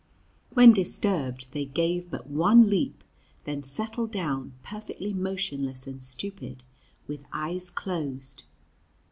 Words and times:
When 0.49 0.73
disturbed, 0.73 1.45
they 1.51 1.65
gave 1.65 2.09
but 2.09 2.25
one 2.27 2.71
leap, 2.71 3.03
then 3.43 3.61
settled 3.61 4.11
down, 4.11 4.53
perfectly 4.63 5.13
motionless 5.13 5.85
and 5.85 6.01
stupid, 6.01 6.63
with 7.07 7.23
eyes 7.31 7.69
closed. 7.69 8.41